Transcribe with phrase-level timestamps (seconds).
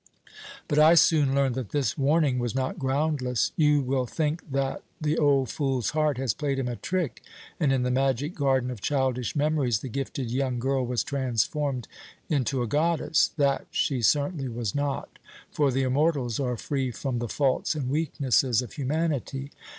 [0.67, 3.51] "But I soon learned that this warning was not groundless.
[3.55, 7.21] You will think that the old fool's heart has played him a trick,
[7.59, 11.87] and in the magic garden of childish memories the gifted young girl was transformed
[12.29, 13.27] into a goddess.
[13.37, 15.19] That she certainly was not;
[15.51, 19.51] for the immortals are free from the faults and weaknesses of humanity."